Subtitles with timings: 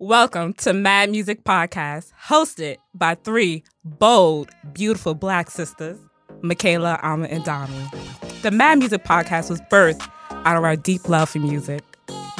[0.00, 5.98] Welcome to Mad Music Podcast, hosted by three bold, beautiful black sisters,
[6.40, 7.84] Michaela, Alma, and Donnie.
[8.42, 11.82] The Mad Music Podcast was birthed out of our deep love for music.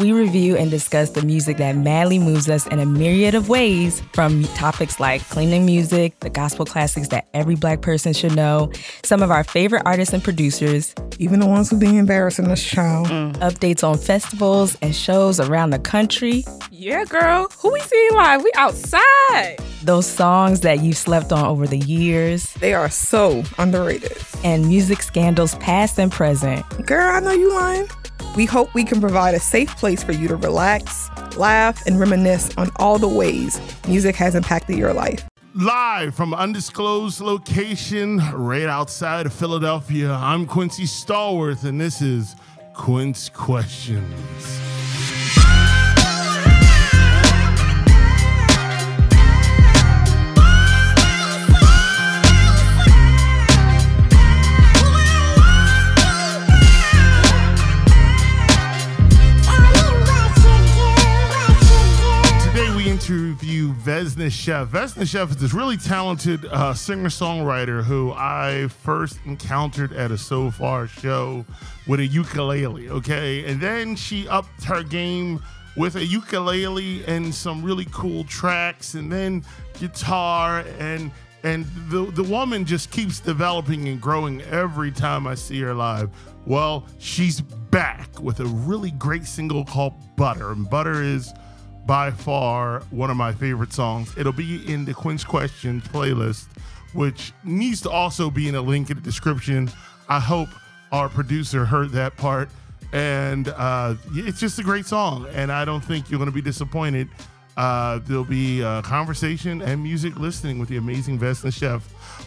[0.00, 4.00] We review and discuss the music that madly moves us in a myriad of ways,
[4.12, 8.70] from topics like cleaning music, the gospel classics that every black person should know,
[9.02, 13.08] some of our favorite artists and producers, even the ones who be embarrassing us, child.
[13.08, 13.32] Mm.
[13.38, 16.44] Updates on festivals and shows around the country.
[16.70, 17.48] Yeah, girl.
[17.58, 18.44] Who we seeing live?
[18.44, 19.56] We outside.
[19.82, 22.52] Those songs that you've slept on over the years.
[22.54, 24.16] They are so underrated.
[24.44, 26.64] And music scandals past and present.
[26.86, 27.88] Girl, I know you lying.
[28.36, 32.50] We hope we can provide a safe place for you to relax, laugh, and reminisce
[32.56, 35.28] on all the ways music has impacted your life.
[35.54, 42.36] Live from undisclosed location right outside of Philadelphia, I'm Quincy Stallworth, and this is
[42.74, 44.77] Quince Questions.
[64.28, 64.68] Scheff.
[64.68, 70.18] Vessna Scheff is this really talented uh, singer songwriter who I first encountered at a
[70.18, 71.44] Sofar show
[71.86, 72.88] with a ukulele.
[72.88, 75.42] Okay, and then she upped her game
[75.76, 79.44] with a ukulele and some really cool tracks, and then
[79.78, 81.10] guitar and
[81.42, 86.10] and the the woman just keeps developing and growing every time I see her live.
[86.46, 91.32] Well, she's back with a really great single called Butter, and Butter is
[91.88, 94.14] by far one of my favorite songs.
[94.18, 96.46] It'll be in the Quince Questions playlist,
[96.92, 99.70] which needs to also be in a link in the description.
[100.06, 100.50] I hope
[100.92, 102.50] our producer heard that part.
[102.92, 106.42] And uh, it's just a great song, and I don't think you're going to be
[106.42, 107.08] disappointed.
[107.56, 111.82] Uh, there'll be uh, conversation and music listening with the amazing Vessna Scheff.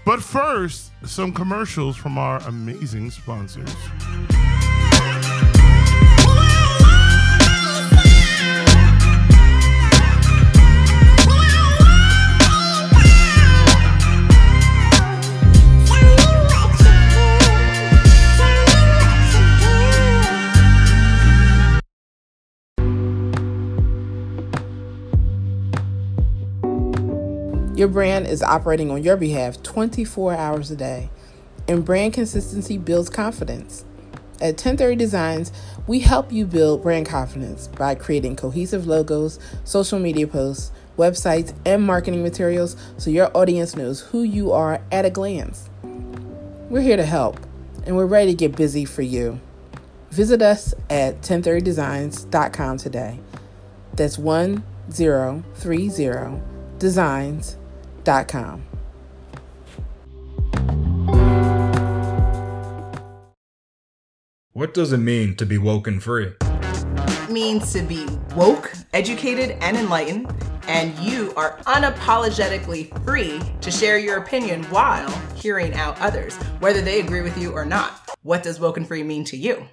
[0.06, 3.74] But first, some commercials from our amazing sponsors.
[27.82, 31.10] Your brand is operating on your behalf 24 hours a day,
[31.68, 33.86] and brand consistency builds confidence.
[34.40, 35.52] At 1030 Designs,
[35.88, 41.82] we help you build brand confidence by creating cohesive logos, social media posts, websites, and
[41.82, 45.68] marketing materials so your audience knows who you are at a glance.
[46.70, 47.40] We're here to help,
[47.88, 49.40] and we're ready to get busy for you.
[50.12, 53.20] Visit us at 1030designs.com today.
[53.96, 56.42] That's 1030
[56.78, 57.58] designs
[64.54, 66.34] What does it mean to be woke and free?
[66.42, 70.34] It means to be woke, educated, and enlightened,
[70.68, 77.00] and you are unapologetically free to share your opinion while hearing out others, whether they
[77.00, 78.10] agree with you or not.
[78.24, 79.66] What does woke and free mean to you?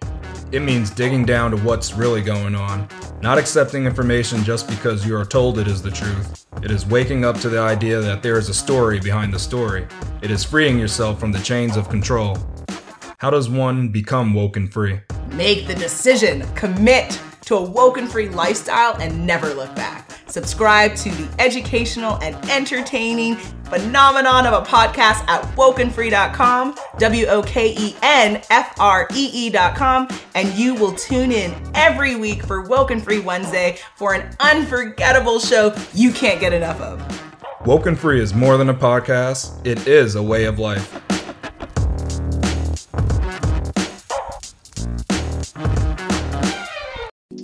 [0.50, 2.88] It means digging down to what's really going on,
[3.20, 6.47] not accepting information just because you are told it is the truth.
[6.62, 9.87] It is waking up to the idea that there is a story behind the story.
[10.22, 12.38] It is freeing yourself from the chains of control.
[13.19, 15.00] How does one become woke and free?
[15.32, 20.07] Make the decision, commit to a woke and free lifestyle, and never look back.
[20.28, 27.74] Subscribe to the educational and entertaining phenomenon of a podcast at wokenfree.com, W O K
[27.78, 32.90] E N F R E E.com, and you will tune in every week for Woke
[32.90, 37.02] and Free Wednesday for an unforgettable show you can't get enough of.
[37.66, 41.02] Woke and Free is more than a podcast, it is a way of life.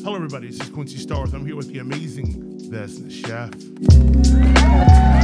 [0.03, 0.49] Hello, everybody.
[0.49, 1.33] This is Quincy Stars.
[1.33, 2.44] I'm here with the amazing
[2.75, 5.24] Vessna Scheff.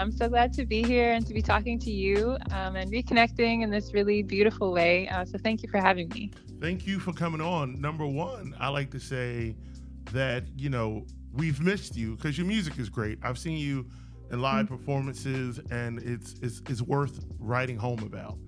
[0.00, 3.62] I'm so glad to be here and to be talking to you um, and reconnecting
[3.62, 5.06] in this really beautiful way.
[5.08, 6.30] Uh, so thank you for having me.
[6.58, 7.78] Thank you for coming on.
[7.78, 9.56] Number one, I like to say
[10.12, 11.04] that, you know,
[11.34, 13.18] we've missed you because your music is great.
[13.22, 13.86] I've seen you
[14.30, 14.76] in live mm-hmm.
[14.76, 18.38] performances and it's, it's, it's worth writing home about.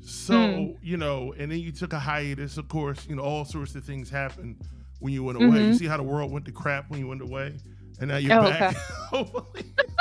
[0.00, 0.78] So, mm.
[0.82, 3.84] you know, and then you took a hiatus, of course, you know, all sorts of
[3.84, 4.56] things happened
[5.00, 5.48] when you went away.
[5.48, 5.72] Mm-hmm.
[5.72, 7.58] You see how the world went to crap when you went away?
[8.00, 8.76] And now you're oh, back.
[9.12, 9.64] Okay.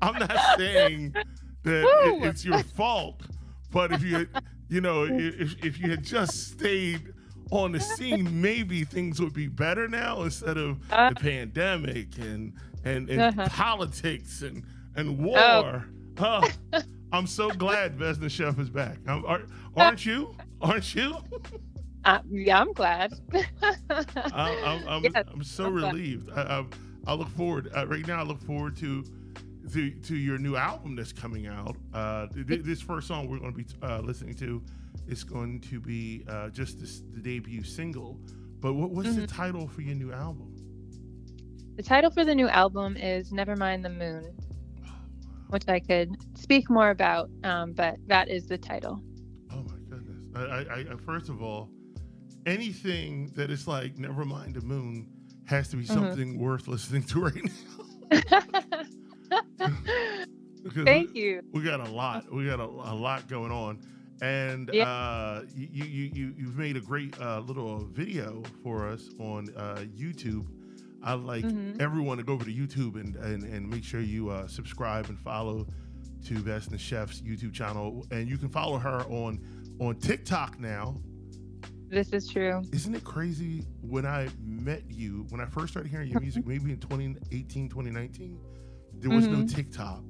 [0.00, 1.14] I'm not saying
[1.64, 3.22] that it, it's your fault,
[3.70, 4.28] but if you,
[4.68, 7.12] you know, if, if you had just stayed
[7.50, 12.52] on the scene, maybe things would be better now instead of uh, the pandemic and
[12.84, 13.48] and, and uh-huh.
[13.48, 14.64] politics and
[14.96, 15.38] and war.
[15.38, 15.82] Oh.
[16.18, 16.48] Huh.
[17.12, 18.98] I'm so glad Vessna Scheff is back.
[19.06, 20.34] Aren't, aren't you?
[20.60, 21.16] Aren't you?
[22.04, 23.14] Uh, yeah, I'm glad.
[23.32, 24.04] I,
[24.34, 26.30] I'm, I'm, yes, I'm, so I'm relieved.
[26.34, 26.64] I, I,
[27.06, 27.70] I, look forward.
[27.74, 29.04] Uh, right now, I look forward to,
[29.68, 31.76] to to your new album that's coming out.
[31.92, 34.62] Uh, th- this first song we're going to be uh, listening to
[35.06, 38.18] is going to be uh, just this, the debut single.
[38.60, 39.20] But what, what's mm-hmm.
[39.20, 40.54] the title for your new album?
[41.76, 44.36] The title for the new album is Never Mind the Moon
[45.48, 49.00] which I could speak more about, um, but that is the title.
[49.52, 50.22] Oh my goodness!
[50.34, 51.70] I, I, I, first of all,
[52.46, 55.08] anything that is like "Never mind the moon"
[55.46, 55.94] has to be mm-hmm.
[55.94, 58.42] something worth listening to right now.
[60.84, 61.42] Thank you.
[61.52, 62.32] We got a lot.
[62.32, 63.80] We got a, a lot going on,
[64.20, 64.88] and yeah.
[64.88, 69.84] uh, you you you you've made a great uh, little video for us on uh,
[69.96, 70.46] YouTube
[71.02, 71.80] I like mm-hmm.
[71.80, 75.18] everyone to go over to YouTube and and, and make sure you uh, subscribe and
[75.18, 75.66] follow
[76.26, 79.40] to Vessna Scheff's YouTube channel, and you can follow her on
[79.80, 81.00] on TikTok now.
[81.88, 82.62] This is true.
[82.72, 83.64] Isn't it crazy?
[83.80, 88.38] When I met you, when I first started hearing your music, maybe in 2018, 2019,
[89.00, 89.42] there was mm-hmm.
[89.42, 90.02] no TikTok,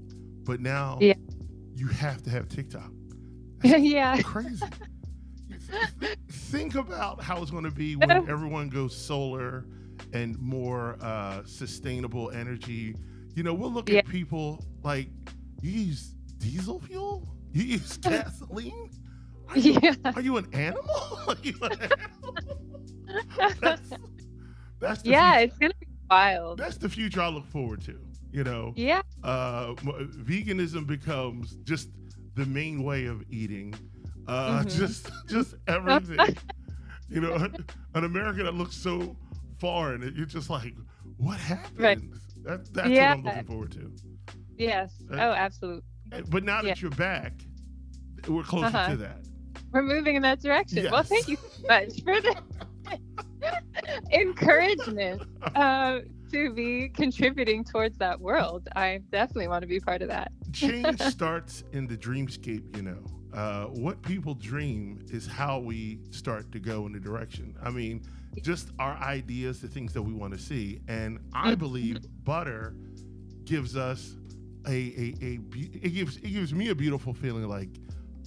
[0.44, 1.14] but now yeah.
[1.74, 2.90] you have to have TikTok.
[3.62, 4.64] yeah, crazy.
[6.30, 9.66] Think about how it's going to be when everyone goes solar
[10.12, 12.94] and more uh, sustainable energy.
[13.34, 13.98] You know, we'll look yeah.
[13.98, 15.08] at people like
[15.60, 18.90] you use diesel fuel, you use gasoline.
[19.48, 19.94] Are you, yeah.
[20.04, 21.20] are you an animal?
[21.26, 22.36] Are you an animal?
[23.60, 23.90] that's,
[24.78, 25.44] that's yeah, future.
[25.44, 26.58] it's gonna be wild.
[26.58, 27.98] That's the future I look forward to.
[28.30, 29.02] You know, yeah.
[29.24, 31.88] Uh, veganism becomes just
[32.34, 33.74] the main way of eating.
[34.26, 34.68] Uh, mm-hmm.
[34.68, 36.36] Just, just everything.
[37.08, 37.34] you know,
[37.94, 39.16] an America that looks so
[39.58, 40.02] foreign.
[40.16, 40.74] You're just like,
[41.16, 41.78] what happened?
[41.78, 41.98] Right.
[42.44, 43.10] That, that's yeah.
[43.10, 43.92] what I'm looking forward to.
[44.56, 44.92] Yes.
[45.10, 45.82] Uh, oh, absolutely.
[46.28, 47.32] But now that you're back,
[48.26, 48.90] we're closer uh-huh.
[48.90, 49.18] to that.
[49.72, 50.84] We're moving in that direction.
[50.84, 50.92] Yes.
[50.92, 52.36] Well, thank you so much for the
[54.12, 55.22] encouragement
[55.54, 56.00] uh,
[56.32, 58.68] to be contributing towards that world.
[58.76, 60.32] I definitely want to be part of that.
[60.52, 62.98] Change starts in the dreamscape, you know.
[63.32, 67.54] Uh, what people dream is how we start to go in the direction.
[67.62, 68.02] I mean,
[68.42, 70.80] just our ideas, the things that we want to see.
[70.88, 72.74] And I believe butter
[73.44, 74.16] gives us
[74.66, 77.70] a, a, a, it gives it gives me a beautiful feeling like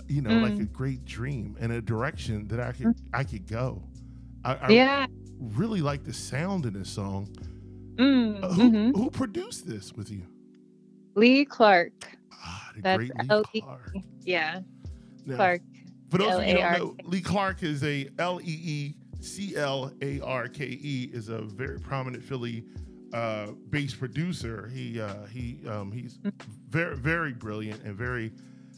[0.07, 0.42] you know mm.
[0.42, 2.95] like a great dream and a direction that I could mm.
[3.13, 3.83] I could go.
[4.44, 5.06] I, I yeah.
[5.39, 7.30] really like the sound in this song.
[7.96, 8.44] Mm.
[8.44, 8.98] Uh, who mm-hmm.
[8.98, 10.24] who produced this with you?
[11.16, 12.18] Lee Clarke.
[12.34, 13.96] Ah, the That's L-E- Clark.
[14.24, 14.62] Yeah.
[15.26, 15.62] Now, Clarke.
[16.10, 19.56] For those of you who don't know, Lee Clarke is a L E E C
[19.56, 22.66] L A R K E is a very prominent Philly
[23.14, 24.70] uh, bass producer.
[24.74, 26.20] He uh, he um, he's
[26.70, 28.32] very very brilliant and very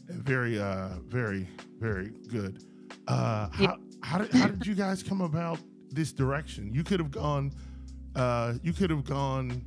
[0.08, 1.48] very uh, very
[1.80, 2.64] very good.
[3.08, 5.58] Uh, how how did, how did you guys come about
[5.90, 6.72] this direction?
[6.72, 7.52] You could have gone
[8.14, 9.64] uh, you could have gone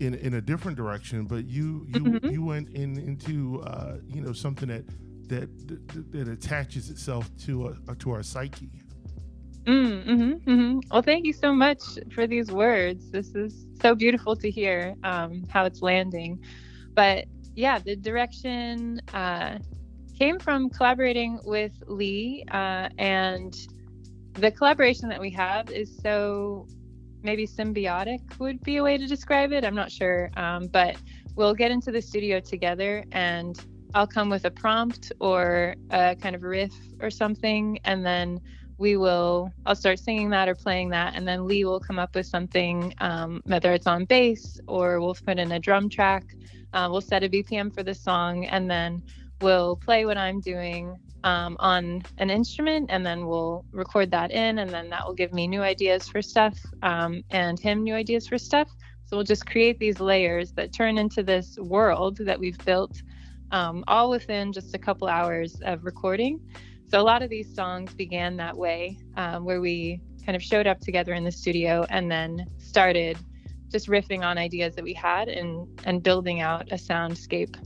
[0.00, 2.30] in in a different direction, but you you mm-hmm.
[2.30, 4.84] you went in into uh, you know something that
[5.28, 8.70] that that, that attaches itself to a, to our psyche.
[9.64, 10.78] Mm, mm-hmm, mm-hmm.
[10.90, 11.80] Well, thank you so much
[12.12, 13.10] for these words.
[13.10, 16.38] This is so beautiful to hear um, how it's landing.
[16.92, 17.24] But
[17.54, 19.58] yeah, the direction uh,
[20.18, 23.56] came from collaborating with Lee, uh, and
[24.34, 26.66] the collaboration that we have is so
[27.24, 29.64] maybe symbiotic would be a way to describe it.
[29.64, 30.96] I'm not sure, um, but
[31.34, 33.58] we'll get into the studio together and
[33.94, 38.40] I'll come with a prompt or a kind of riff or something, and then
[38.78, 42.14] we will i'll start singing that or playing that and then lee will come up
[42.14, 46.24] with something um, whether it's on bass or we'll put in a drum track
[46.72, 49.02] uh, we'll set a bpm for the song and then
[49.40, 54.58] we'll play what i'm doing um, on an instrument and then we'll record that in
[54.58, 58.28] and then that will give me new ideas for stuff um, and him new ideas
[58.28, 58.68] for stuff
[59.06, 63.02] so we'll just create these layers that turn into this world that we've built
[63.50, 66.38] um, all within just a couple hours of recording
[66.94, 70.68] so a lot of these songs began that way, um, where we kind of showed
[70.68, 73.18] up together in the studio and then started
[73.68, 77.56] just riffing on ideas that we had and and building out a soundscape.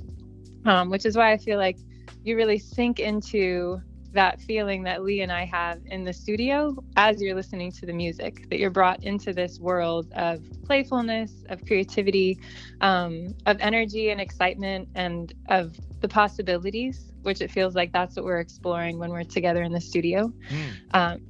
[0.64, 1.76] Um, which is why I feel like
[2.22, 3.80] you really sink into
[4.12, 7.92] that feeling that Lee and I have in the studio as you're listening to the
[7.92, 12.38] music, that you're brought into this world of playfulness, of creativity,
[12.80, 18.24] um, of energy and excitement, and of the possibilities, which it feels like that's what
[18.24, 20.32] we're exploring when we're together in the studio.
[20.48, 20.94] Mm.
[20.94, 21.20] Um,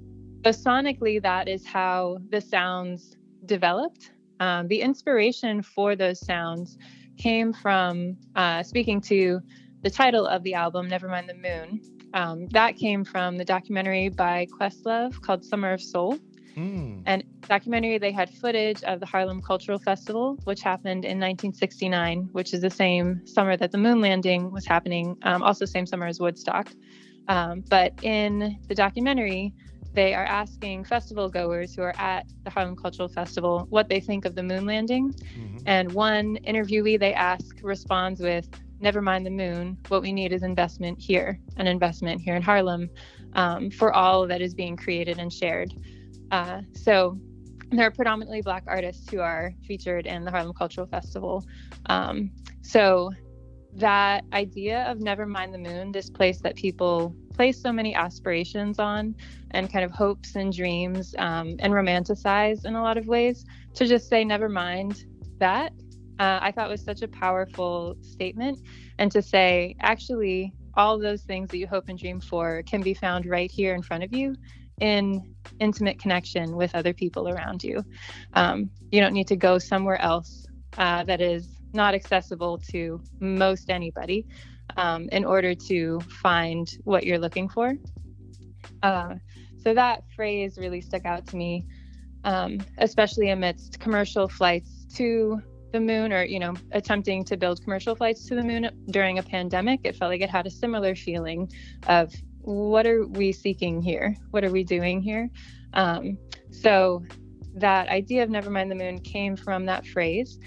[0.44, 4.12] so, sonically, that is how the sounds developed.
[4.40, 6.78] Um, the inspiration for those sounds
[7.18, 9.40] came from uh, speaking to
[9.82, 11.80] the title of the album, Nevermind the Moon.
[12.14, 16.18] Um, that came from the documentary by Questlove called Summer of Soul.
[16.56, 17.02] Mm.
[17.06, 22.52] And documentary, they had footage of the Harlem Cultural Festival, which happened in 1969, which
[22.52, 26.18] is the same summer that the moon landing was happening, um, also same summer as
[26.18, 26.68] Woodstock.
[27.28, 29.54] Um, but in the documentary,
[29.94, 34.25] they are asking festival goers who are at the Harlem Cultural Festival what they think
[34.25, 35.12] of the moon landing.
[35.12, 35.58] Mm-hmm.
[35.66, 38.49] And one interviewee they ask responds with,
[38.80, 39.76] never mind the moon.
[39.88, 42.90] What we need is investment here, an investment here in Harlem
[43.35, 45.75] um, for all that is being created and shared.
[46.30, 47.18] Uh, so
[47.70, 51.44] there are predominantly Black artists who are featured in the Harlem Cultural Festival.
[51.87, 52.30] Um,
[52.62, 53.11] so
[53.75, 58.78] that idea of never mind the moon, this place that people place so many aspirations
[58.78, 59.14] on
[59.52, 63.44] and kind of hopes and dreams um, and romanticize in a lot of ways,
[63.75, 65.04] to just say never mind
[65.38, 65.73] that
[66.18, 68.58] uh, I thought was such a powerful statement.
[68.98, 72.94] And to say, actually, all those things that you hope and dream for can be
[72.94, 74.37] found right here in front of you
[74.80, 77.82] in intimate connection with other people around you.
[78.34, 80.46] Um, you don't need to go somewhere else
[80.76, 84.26] uh, that is not accessible to most anybody
[84.76, 87.72] um, in order to find what you're looking for.
[88.82, 89.14] Uh,
[89.62, 91.64] so that phrase really stuck out to me,
[92.25, 95.40] um, especially amidst commercial flights to
[95.72, 99.22] the moon or you know attempting to build commercial flights to the moon during a
[99.22, 101.50] pandemic it felt like it had a similar feeling
[101.88, 102.12] of
[102.48, 104.16] what are we seeking here?
[104.30, 105.28] What are we doing here?
[105.75, 106.16] Um,
[106.50, 107.04] so
[107.54, 110.38] that idea of never mind the moon came from that phrase.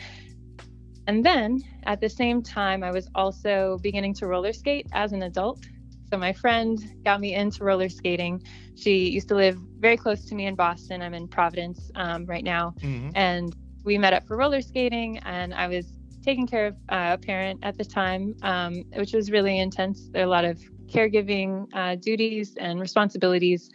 [1.07, 5.23] And then at the same time i was also beginning to roller skate as an
[5.23, 5.63] adult.
[6.09, 8.43] So my friend got me into roller skating.
[8.75, 11.01] She used to live very close to me in boston.
[11.01, 12.73] I'm in providence um, right now.
[12.81, 13.11] Mm-hmm.
[13.15, 15.85] and we met up for roller skating, and I was
[16.23, 20.09] taking care of uh, a parent at the time, um, which was really intense.
[20.11, 23.69] There are a lot of caregiving uh, duties and responsibilities.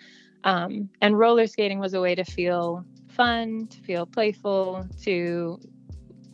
[0.45, 5.59] Um, and roller skating was a way to feel fun, to feel playful, to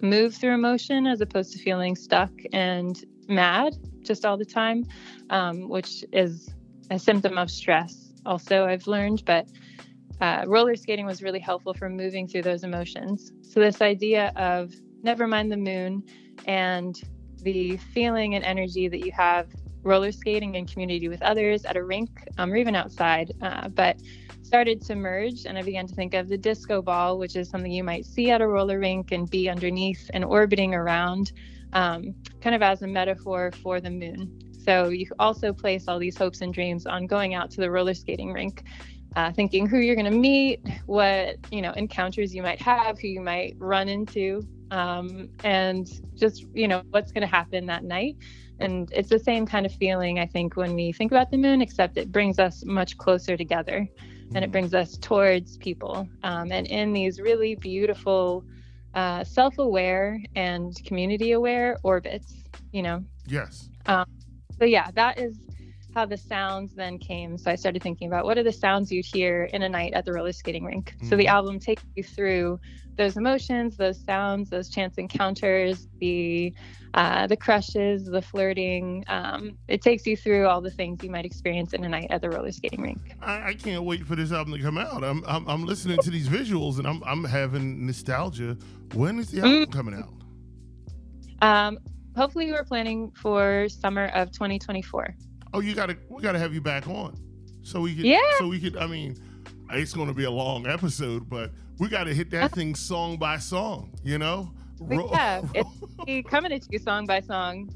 [0.03, 4.85] move through emotion as opposed to feeling stuck and mad just all the time,
[5.31, 6.53] um, which is
[6.91, 9.25] a symptom of stress, also, I've learned.
[9.25, 9.47] But
[10.23, 13.33] uh, roller skating was really helpful for moving through those emotions.
[13.43, 16.05] So, this idea of never mind the moon
[16.47, 16.95] and
[17.43, 19.49] the feeling and energy that you have
[19.83, 23.97] roller skating in community with others at a rink um, or even outside, uh, but
[24.43, 25.45] started to merge.
[25.45, 28.31] And I began to think of the disco ball, which is something you might see
[28.31, 31.33] at a roller rink and be underneath and orbiting around,
[31.73, 34.31] um, kind of as a metaphor for the moon.
[34.65, 37.95] So you also place all these hopes and dreams on going out to the roller
[37.95, 38.63] skating rink
[39.17, 43.09] uh, thinking who you're going to meet, what you know encounters you might have, who
[43.09, 48.17] you might run into, um, and just you know what's going to happen that night.
[48.59, 51.61] And it's the same kind of feeling I think when we think about the moon,
[51.61, 54.51] except it brings us much closer together, and it mm-hmm.
[54.53, 58.45] brings us towards people, um, and in these really beautiful,
[58.95, 62.35] uh, self-aware and community-aware orbits.
[62.73, 63.05] You know.
[63.27, 63.69] Yes.
[63.87, 64.07] Um,
[64.59, 65.37] so yeah, that is
[65.95, 67.37] how the sounds then came.
[67.37, 70.05] So I started thinking about what are the sounds you'd hear in a night at
[70.05, 70.95] the roller skating rink.
[70.97, 71.09] Mm-hmm.
[71.09, 71.35] So the mm-hmm.
[71.35, 72.61] album takes you through
[72.97, 76.53] those emotions, those sounds, those chance encounters, the
[76.95, 79.03] uh, the crushes, the flirting.
[79.09, 82.21] Um, it takes you through all the things you might experience in a night at
[82.21, 83.15] the roller skating rink.
[83.23, 85.03] I, I can't wait for this album to come out.
[85.03, 88.59] I'm, I'm, I'm listening to these visuals and I'm I'm having nostalgia.
[88.95, 89.73] When is the album mm.
[89.73, 90.13] coming out?
[91.41, 91.79] Um,
[92.15, 95.17] hopefully, we're planning for summer of 2024
[95.55, 97.17] oh, you gotta we gotta have you back on,
[97.63, 98.21] so we could yeah.
[98.39, 98.77] so we could.
[98.77, 99.17] I mean,
[99.71, 103.93] it's gonna be a long episode, but we gotta hit that thing song by song.
[104.05, 104.53] You know.
[104.91, 105.43] Yeah,
[106.07, 107.71] it's coming at you song by song.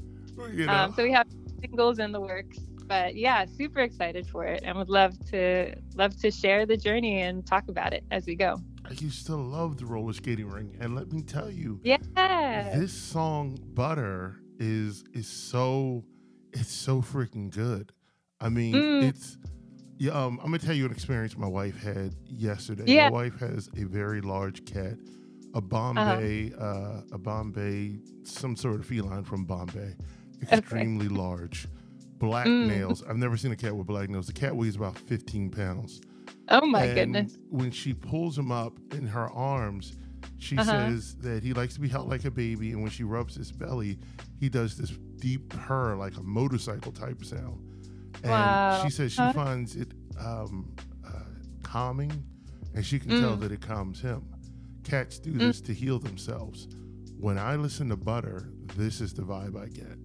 [0.53, 0.73] You know.
[0.73, 1.27] um, so we have
[1.61, 6.15] singles in the works but yeah super excited for it and would love to love
[6.21, 8.55] to share the journey and talk about it as we go
[8.89, 11.97] I used to love the roller skating ring, and let me tell you, yeah,
[12.73, 16.05] this song "Butter" is is so
[16.59, 17.91] it's so freaking good.
[18.39, 19.03] I mean, mm.
[19.09, 19.37] it's
[19.97, 20.11] yeah.
[20.11, 22.83] Um, I'm gonna tell you an experience my wife had yesterday.
[22.87, 23.09] Yeah.
[23.09, 24.97] My wife has a very large cat,
[25.53, 26.63] a Bombay, uh-huh.
[26.65, 29.95] uh, a Bombay, some sort of feline from Bombay,
[30.51, 31.15] extremely okay.
[31.15, 31.67] large.
[32.19, 32.67] black Mm.
[32.67, 33.03] nails.
[33.07, 34.25] I've never seen a cat with black nails.
[34.25, 36.01] The cat weighs about 15 pounds.
[36.49, 37.37] Oh my And goodness.
[37.51, 39.93] When she pulls him up in her arms,
[40.39, 40.65] she Uh-huh.
[40.89, 42.71] says that he likes to be held like a baby.
[42.71, 43.99] And when she rubs his belly,
[44.39, 47.63] he does this deep purr, like a motorcycle type sound.
[48.23, 48.81] And Wow.
[48.83, 49.33] she says she Huh?
[49.33, 50.73] finds it um,
[51.05, 51.09] uh,
[51.63, 52.11] calming
[52.73, 53.41] and she can tell Mm.
[53.41, 54.23] that it calms him.
[54.83, 56.67] Cats do this to heal themselves.
[57.19, 59.97] When I listen to Butter, this is the vibe I get.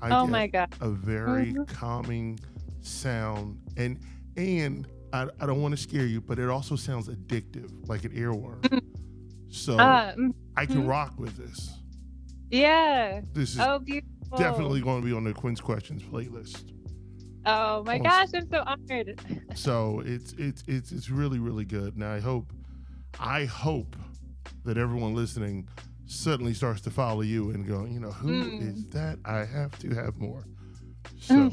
[0.00, 0.74] I Oh get my god.
[0.80, 1.66] a very Mhm.
[1.68, 2.38] calming
[2.80, 3.98] sound and
[4.36, 8.12] and I, I don't want to scare you but it also sounds addictive like an
[8.12, 8.80] earworm
[9.48, 10.88] so Uh, mm, i can mhm.
[10.88, 11.70] rock with this
[12.50, 13.22] yeah.
[13.32, 14.15] this is Oh, beautiful.
[14.36, 16.72] Definitely going to be on the Quince Questions playlist
[17.48, 19.20] Oh my gosh, I'm so honored.
[19.54, 22.52] so it's it's it's it's really really good Now i hope
[23.20, 23.96] i hope
[24.64, 25.68] that everyone listening
[26.06, 28.90] suddenly starts to follow you and go you know who is Mm.
[28.92, 30.44] that i have to have more
[31.20, 31.50] so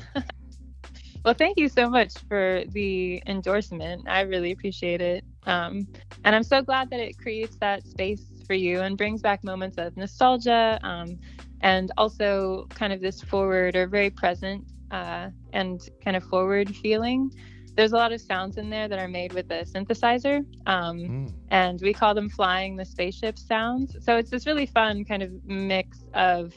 [1.25, 4.03] Well, thank you so much for the endorsement.
[4.09, 5.23] I really appreciate it.
[5.45, 5.87] Um,
[6.25, 9.77] and I'm so glad that it creates that space for you and brings back moments
[9.77, 11.17] of nostalgia um,
[11.63, 17.31] and also kind of this forward or very present uh, and kind of forward feeling.
[17.75, 21.33] There's a lot of sounds in there that are made with a synthesizer, um, mm,
[21.49, 23.97] and we call them flying the spaceship sounds.
[24.01, 26.53] So it's this really fun kind of mix of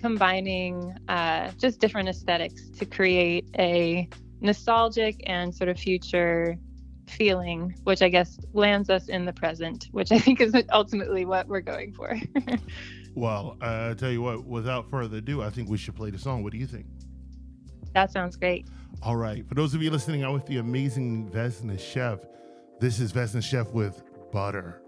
[0.00, 4.08] combining uh, just different aesthetics to create a
[4.40, 6.58] nostalgic and sort of future
[7.08, 11.48] feeling, which I guess lands us in the present, which I think is ultimately what
[11.48, 12.14] we're going for.
[13.18, 16.18] well uh, i tell you what without further ado i think we should play the
[16.18, 16.86] song what do you think
[17.94, 18.68] that sounds great.
[19.02, 19.46] All right.
[19.48, 22.24] For those of you listening, I'm with the amazing Vessna Scheff.
[22.80, 24.82] This is Vessna Scheff with butter.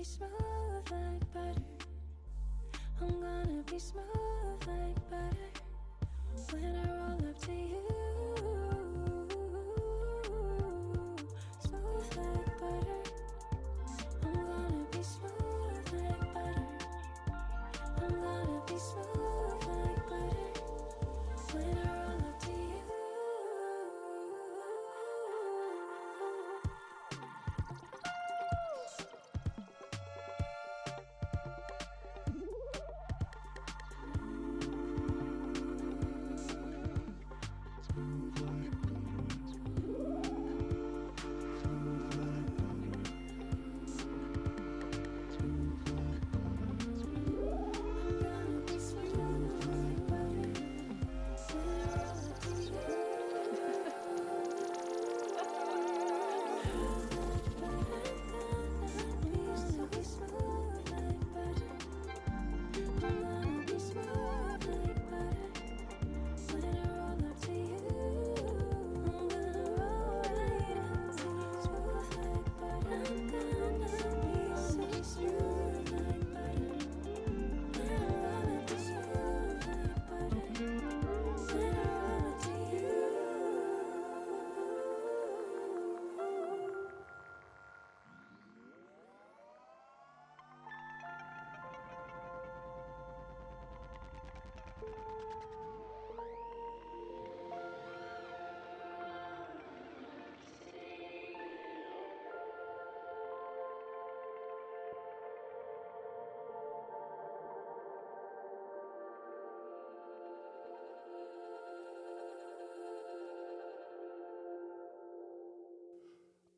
[0.00, 0.30] Be smooth
[0.90, 1.60] like butter.
[3.02, 5.50] I'm gonna be smooth like butter
[6.52, 7.99] when I roll up to you.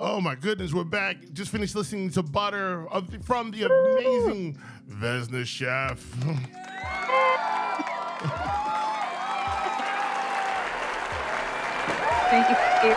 [0.04, 1.18] Oh my goodness, we're back.
[1.32, 5.98] Just finished listening to Butter of the, from the amazing Vessna Scheff.
[12.30, 12.96] Thank you.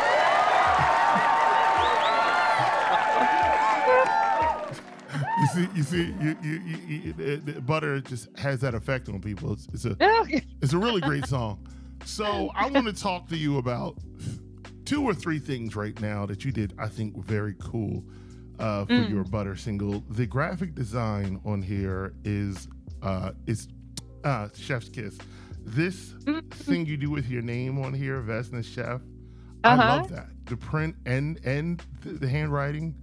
[5.37, 7.13] You see, you see, you, you, you,
[7.45, 9.53] you Butter just has that effect on people.
[9.53, 9.95] It's, it's a
[10.63, 11.67] it's a really great song.
[12.03, 13.95] So I want to talk to you about
[14.86, 16.74] two or three things right now that you did.
[16.78, 18.04] I think very cool
[18.60, 19.10] uh, for Mm.
[19.10, 20.02] your Butter single.
[20.10, 22.67] The graphic design on here is
[23.02, 23.67] uh, is
[24.24, 25.17] uh, Chef's Kiss.
[25.63, 26.50] This Mm.
[26.52, 29.02] thing you do with your name on here, Vessna Scheff.
[29.63, 29.98] I Uh-huh.
[29.98, 30.30] love that.
[30.45, 32.95] The print and and the, handwriting,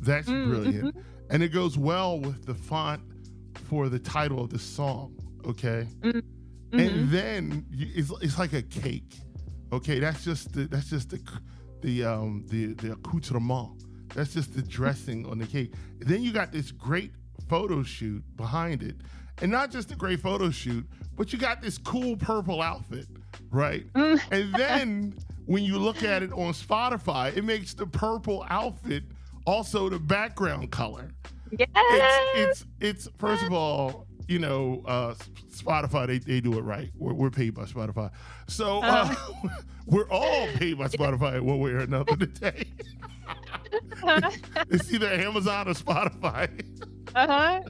[0.00, 0.96] that's Mm, brilliant.
[1.30, 3.00] And it goes well with the font
[3.68, 5.14] for the title of the song.
[5.44, 5.86] Okay.
[6.02, 6.22] Mhm.
[6.72, 9.20] And then you, it's, it's like a cake.
[9.72, 11.20] Okay, that's just the that's just the
[11.80, 13.82] the um the the accoutrement.
[14.14, 15.74] That's just the dressing on the cake.
[15.98, 17.12] Then you got this great
[17.48, 18.96] photo shoot behind it,
[19.42, 23.06] and not just a great photo shoot, but you got this cool purple outfit,
[23.50, 23.84] right?
[23.94, 25.14] and then
[25.46, 29.02] when you look at it on Spotify, it makes the purple outfit
[29.46, 31.10] also the background color
[31.58, 31.68] Yes.
[32.34, 35.14] it's it's it's first of all, you know, uh,
[35.50, 36.90] Spotify they, they do it right.
[36.96, 38.10] We're, we're paid by Spotify,
[38.48, 39.14] so uh,
[39.86, 42.64] we're all paid by Spotify one way or another today.
[44.70, 46.48] it's either Amazon or Spotify.
[47.14, 47.62] uh-huh.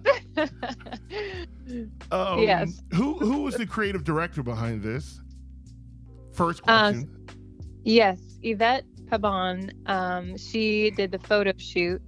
[2.11, 2.83] Um, Yes.
[2.93, 5.21] Who who was the creative director behind this?
[6.33, 7.27] First Uh, question.
[7.85, 9.71] Yes, Yvette Pabon.
[9.89, 12.03] Um, she did the photo shoot,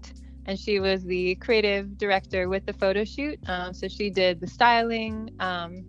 [0.46, 3.38] and she was the creative director with the photo shoot.
[3.46, 5.30] Um, so she did the styling.
[5.40, 5.84] Um,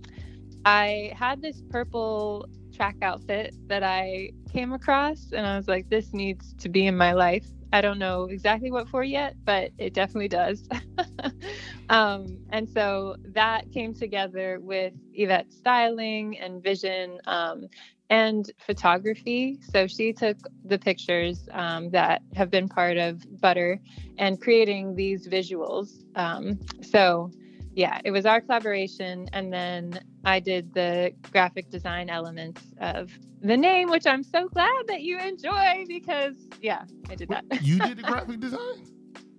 [0.66, 6.14] I had this purple track outfit that I came across, and I was like, "This
[6.14, 9.94] needs to be in my life." I don't know exactly what for yet, but it
[9.94, 10.68] definitely does.
[11.90, 17.20] um, and so that came together with Yvette's styling and vision.
[17.26, 17.68] Um,
[18.10, 19.60] and photography.
[19.72, 23.80] So she took the pictures um, that have been part of Butter
[24.18, 26.04] and creating these visuals.
[26.16, 27.32] Um, so,
[27.76, 29.28] yeah, it was our collaboration.
[29.34, 34.84] And then I did the graphic design elements of the name, which I'm so glad
[34.88, 37.46] that you enjoy because, yeah, I did that.
[37.62, 38.88] You did the graphic design.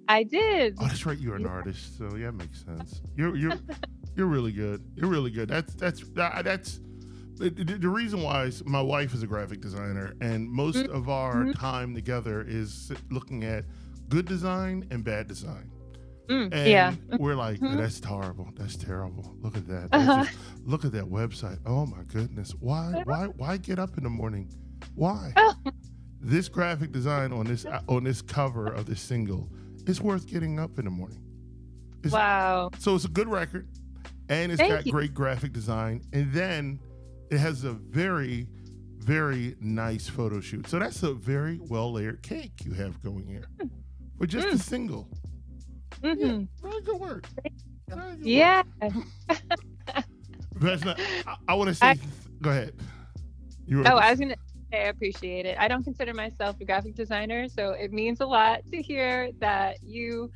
[0.08, 0.76] I did.
[0.80, 1.18] Oh, that's right.
[1.18, 3.02] You're an artist, so yeah, it makes sense.
[3.16, 3.52] You're you're
[4.16, 4.82] you're really good.
[4.96, 5.48] You're really good.
[5.48, 6.80] That's that's that's
[7.36, 11.52] the, the reason why is my wife is a graphic designer, and most of our
[11.52, 13.64] time together is looking at
[14.08, 15.70] good design and bad design.
[16.28, 16.94] Mm, And yeah.
[17.18, 18.48] we're like, that's horrible.
[18.56, 19.34] That's terrible.
[19.40, 19.88] Look at that.
[19.92, 20.24] Uh-huh.
[20.26, 21.58] Just- look at that website.
[21.64, 22.52] Oh my goodness.
[22.60, 23.02] Why?
[23.06, 23.26] Why?
[23.36, 24.50] Why get up in the morning?
[24.94, 25.32] Why?
[25.36, 25.54] Oh.
[26.20, 29.48] This graphic design on this on this cover of this single
[29.88, 31.22] is worth getting up in the morning.
[32.00, 32.70] It's- Wow.
[32.78, 33.66] So it's a good record,
[34.28, 34.92] and it's Thank got you.
[34.92, 36.78] great graphic design, and then
[37.30, 38.46] it has a very,
[38.98, 40.68] very nice photo shoot.
[40.68, 43.48] So that's a very well layered cake you have going here
[44.18, 44.52] for just Mm.
[44.52, 45.08] a single.
[46.02, 46.44] Mm-hmm.
[46.68, 47.26] Very good work.
[47.88, 48.16] Good work.
[48.20, 48.62] Yeah.
[50.60, 51.98] That's not, I, I want to say, I-
[52.42, 52.74] go ahead.
[53.66, 55.56] You were Oh, I was gonna say I appreciate it.
[55.58, 59.78] I don't consider myself a graphic designer, so it means a lot to hear that
[59.82, 60.30] you,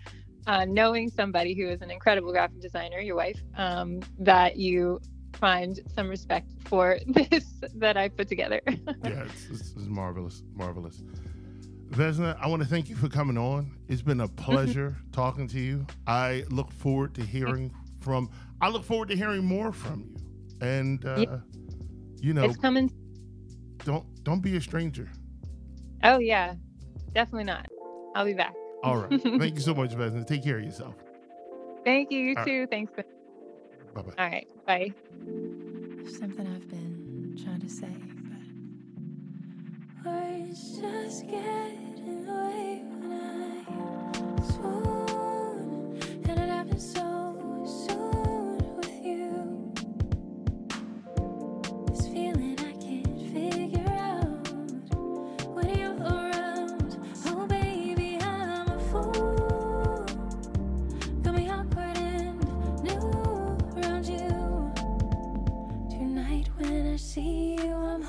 [0.47, 5.01] uh, knowing somebody who is an incredible graphic designer, your wife, um, that you
[5.35, 8.61] find some respect for this that I put together.
[8.67, 11.03] yeah, it's, it's, it's marvelous, marvelous.
[11.91, 13.71] Vessna, I want to thank you for coming on.
[13.89, 15.87] It's been a pleasure talking to you.
[16.07, 18.31] I look forward to hearing from.
[18.63, 20.17] I look forward to hearing more from you.
[20.67, 21.39] And uh, Yeah.
[22.21, 22.91] you know, it's coming.
[23.85, 25.09] Don't don't be a stranger.
[26.05, 26.55] Oh yeah,
[27.15, 27.67] definitely not.
[28.15, 28.55] I'll be back.
[28.83, 29.21] All right.
[29.23, 30.25] thank you so much, Vessna.
[30.25, 30.95] Take care of yourself.
[31.85, 32.19] Thank you.
[32.21, 32.47] You All right.
[32.47, 32.67] too.
[32.69, 32.93] Thanks.
[33.95, 34.13] Bye bye.
[34.19, 34.47] All right.
[34.67, 34.93] Bye.
[36.19, 37.89] Something I've been trying to say,
[40.05, 47.12] but words just get in the way when I swoon, and it happens so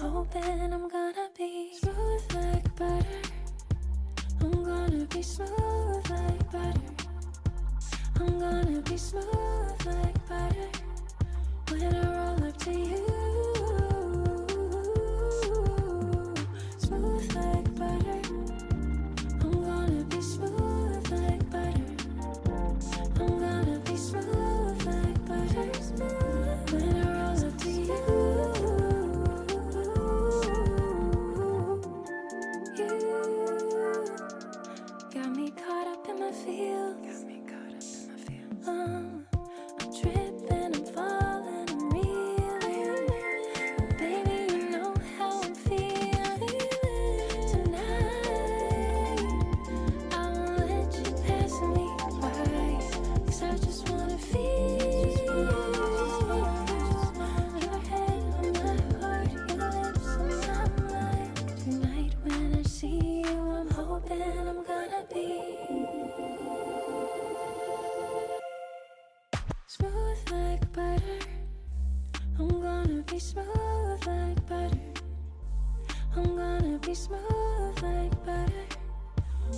[0.09, 3.21] hoping I'm gonna be smooth like butter.
[4.41, 6.81] I'm gonna be smooth like butter.
[8.19, 10.69] I'm gonna be smooth like butter.
[11.69, 13.12] When I roll up to you.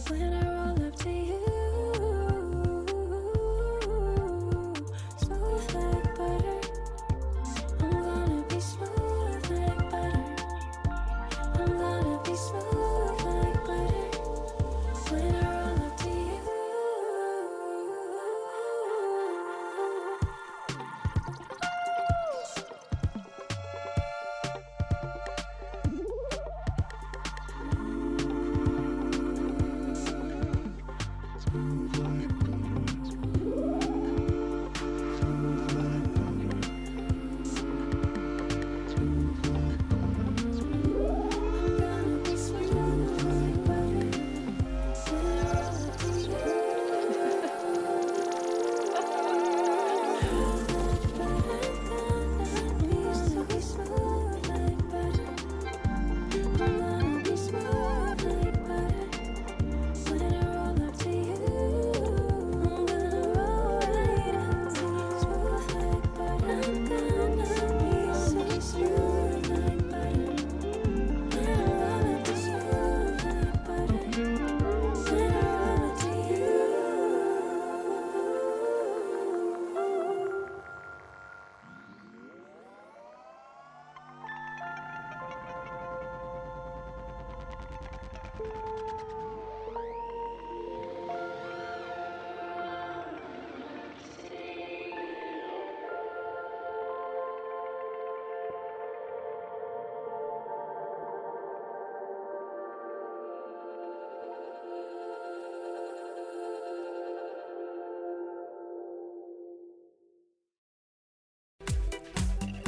[0.09, 0.54] When I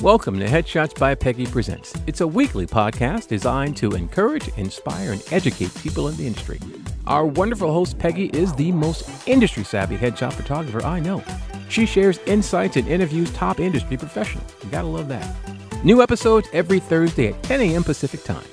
[0.04, 1.92] Welcome to Headshots by Peggy Presents.
[2.06, 6.60] It's a weekly podcast designed to encourage, inspire, and educate people in the industry.
[7.08, 11.24] Our wonderful host, Peggy, is the most industry savvy headshot photographer I know.
[11.70, 14.54] She shares insights and interviews top industry professionals.
[14.64, 15.36] You gotta love that.
[15.84, 17.84] New episodes every Thursday at 10 a.m.
[17.84, 18.46] Pacific Time.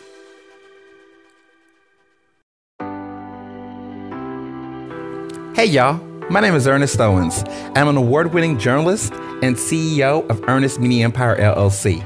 [5.55, 7.45] Hey y'all, my name is Ernest Owens.
[7.77, 12.03] I'm an award winning journalist and CEO of Ernest Media Empire LLC.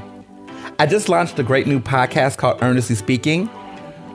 [0.77, 3.47] I just launched a great new podcast called Earnestly Speaking,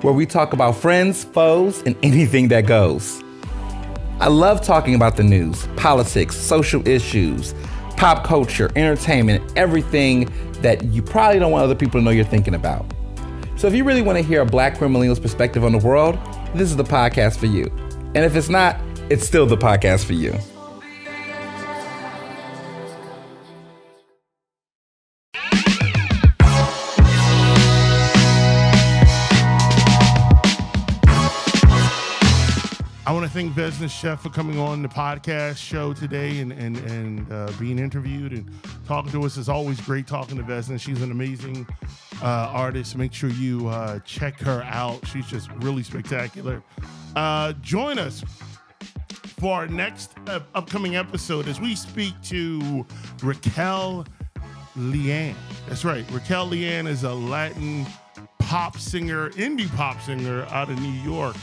[0.02, 3.22] where we talk about friends, foes, and anything that goes.
[4.20, 7.54] I love talking about the news, politics, social issues,
[7.96, 12.54] pop culture, entertainment, everything that you probably don't want other people to know you're thinking
[12.54, 12.84] about.
[13.56, 16.18] So if you really want to hear a black queer millennial's perspective on the world,
[16.54, 17.64] this is the podcast for you.
[18.14, 18.78] And if it's not,
[19.10, 20.34] it's still the podcast for you.
[33.06, 36.78] I want to thank Vessna Scheff for coming on the podcast show today and and
[36.78, 38.50] and uh, being interviewed and
[38.86, 39.36] talking to us.
[39.36, 40.78] It's always great talking to Vessna.
[40.78, 41.66] She's an amazing
[42.22, 42.96] uh, artist.
[42.96, 45.06] Make sure you uh, check her out.
[45.06, 46.62] She's just really spectacular.
[47.14, 48.24] Uh, join us
[49.38, 52.87] for our next uh, upcoming episode as we speak to
[53.23, 54.07] Raquel
[54.77, 55.35] Leanne.
[55.68, 56.05] That's right.
[56.11, 57.87] Raquel Leanne is a Latin
[58.38, 61.37] pop singer, indie pop singer out of New York.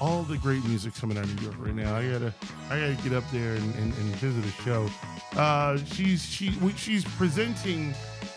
[0.00, 1.96] All the great music coming out of New York right now.
[1.96, 2.34] I gotta,
[2.70, 4.88] I gotta get up there and, and, and visit a show.
[5.36, 7.92] Uh, she's she she's presenting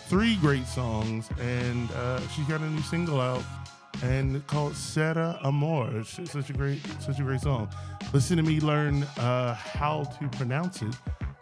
[0.07, 3.43] three great songs, and uh, she's got a new single out
[4.01, 5.89] and called Sera Amor.
[5.99, 7.69] It's such a great, such a great song.
[8.13, 10.95] Listen to me learn uh, how to pronounce it,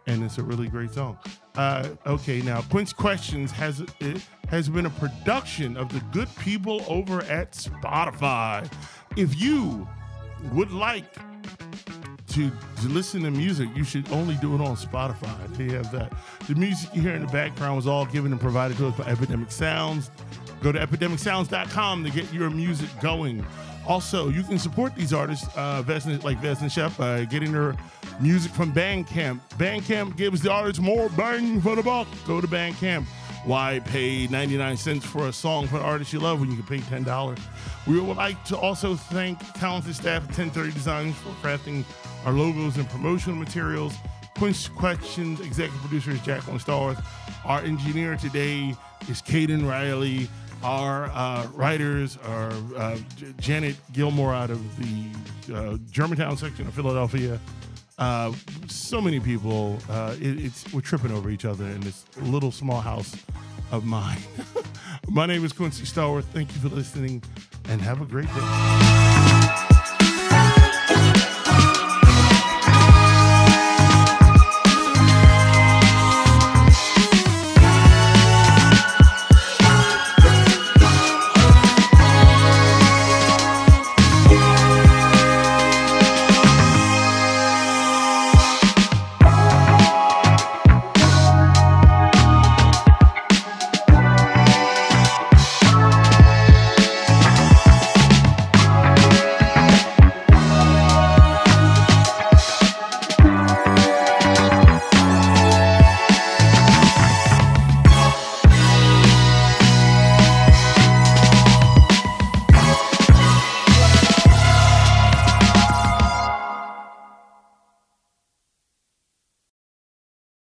[0.07, 1.17] and it's a really great song.
[1.55, 6.83] Uh, okay, now Quince Questions has it has been a production of the good people
[6.87, 8.71] over at Spotify.
[9.15, 9.87] If you
[10.53, 11.13] would like
[12.29, 15.35] to, to listen to music, you should only do it on Spotify.
[15.57, 16.13] They have that.
[16.47, 19.05] The music you hear in the background was all given and provided to us by
[19.05, 20.09] Epidemic Sounds.
[20.61, 23.45] Go to epidemicsounds.com to get your music going.
[23.87, 27.75] Also, you can support these artists, uh, Vessna, like Vessna Scheff, by getting their
[28.19, 29.39] music from Bandcamp.
[29.57, 32.07] Bandcamp gives the artists more bang for the buck.
[32.27, 33.05] Go to Bandcamp.
[33.45, 36.65] Why pay 99 cents for a song for an artist you love when you can
[36.65, 37.39] pay $10?
[37.87, 41.85] We would like to also thank talented staff at 1030 Designs for crafting
[42.25, 43.95] our logos and promotional materials.
[44.37, 47.03] Quince Questions, executive producer is Jacqueline Starth.
[47.45, 48.75] Our engineer today
[49.07, 50.29] is Caden Riley.
[50.63, 56.73] Our uh, writers are uh, J- Janet Gilmore out of the uh, Germantown section of
[56.73, 57.39] Philadelphia.
[57.97, 58.33] Uh,
[58.67, 59.77] so many people.
[59.89, 63.15] Uh, it, it's we're tripping over each other in this little small house
[63.71, 64.19] of mine.
[65.09, 66.25] My name is Quincy Starworth.
[66.25, 67.23] Thank you for listening,
[67.69, 69.28] and have a great day.